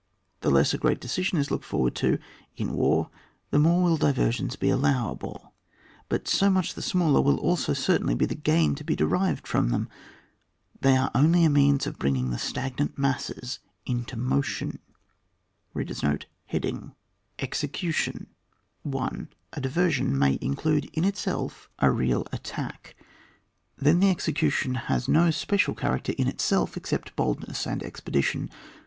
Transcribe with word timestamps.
The 0.39 0.49
less 0.49 0.73
a 0.73 0.79
great 0.79 0.99
decision 0.99 1.37
is 1.37 1.51
looked 1.51 1.63
for 1.63 1.81
ward 1.81 1.93
to 1.97 2.17
in 2.57 2.73
war 2.73 3.11
the 3.51 3.59
more 3.59 3.83
will 3.83 3.97
diversions 3.97 4.55
be 4.55 4.69
cdlowable, 4.69 5.51
but 6.09 6.27
so 6.27 6.49
much 6.49 6.73
the 6.73 6.81
smaller 6.81 7.21
will 7.21 7.37
also 7.39 7.73
certainly 7.73 8.15
be 8.15 8.25
the 8.25 8.33
gain 8.33 8.73
to 8.73 8.83
be 8.83 8.95
de 8.95 9.05
rived 9.05 9.47
from 9.47 9.69
them. 9.69 9.87
They 10.79 10.97
are 10.97 11.11
only 11.13 11.45
a 11.45 11.51
means 11.51 11.85
of 11.85 11.99
bringing 11.99 12.31
the 12.31 12.39
stagnant 12.39 12.97
masses 12.97 13.59
into 13.85 14.17
motion. 14.17 14.79
Execution. 15.77 18.27
1. 18.81 19.29
A 19.53 19.61
diversion 19.61 20.17
may 20.17 20.39
include 20.41 20.85
in 20.93 21.05
itself 21.05 21.69
34 21.69 21.69
ON 21.69 21.69
WAR, 21.69 21.69
[book 21.69 21.69
VII. 21.77 21.87
a 21.87 21.91
real 22.07 22.25
attack, 22.31 22.95
then 23.77 23.99
the 23.99 24.09
execution 24.09 24.73
has 24.89 25.07
no 25.07 25.29
special 25.29 25.75
character 25.75 26.15
in 26.17 26.27
itself 26.27 26.75
except 26.75 27.15
boldness 27.15 27.67
and 27.67 27.83
expedition. 27.83 28.49